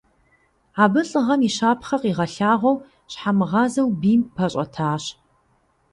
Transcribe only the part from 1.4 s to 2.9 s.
и щапхъэ къигъэлъагъуэу,